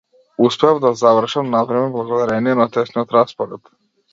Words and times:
Успеав 0.37 0.79
да 0.79 0.93
завршам 0.93 1.49
на 1.53 1.61
време 1.73 1.89
благодарение 1.99 2.55
на 2.65 2.69
тесниот 2.79 3.11
распоред. 3.19 3.75